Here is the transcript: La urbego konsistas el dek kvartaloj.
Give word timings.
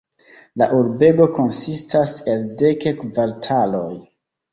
La 0.59 0.67
urbego 0.77 1.27
konsistas 1.39 2.13
el 2.33 2.41
dek 2.63 2.87
kvartaloj. 3.03 3.93